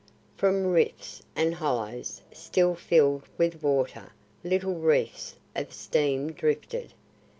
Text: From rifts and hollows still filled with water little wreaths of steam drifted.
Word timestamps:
From 0.35 0.65
rifts 0.65 1.21
and 1.35 1.53
hollows 1.53 2.21
still 2.33 2.73
filled 2.73 3.21
with 3.37 3.61
water 3.61 4.11
little 4.43 4.73
wreaths 4.79 5.35
of 5.55 5.71
steam 5.71 6.31
drifted. 6.31 6.91